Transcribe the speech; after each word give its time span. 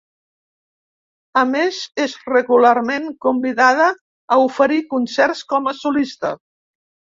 A 1.41 1.43
més 1.49 1.81
és 2.05 2.15
regularment 2.31 3.05
convidada 3.27 3.91
a 4.37 4.41
oferir 4.49 4.83
concerts 4.97 5.45
com 5.55 5.73
a 5.75 5.79
solista. 5.85 6.37